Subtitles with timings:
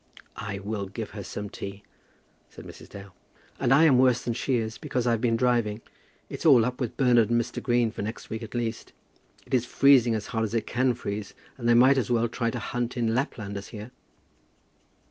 [0.37, 1.83] "I will give her some tea,"
[2.49, 2.89] said Mrs.
[2.89, 3.13] Dale.
[3.59, 5.81] "And I am worse than she is, because I've been driving.
[6.27, 7.61] It's all up with Bernard and Mr.
[7.61, 8.93] Green for the next week at least.
[9.45, 12.49] It is freezing as hard as it can freeze, and they might as well try
[12.49, 13.91] to hunt in Lapland as here."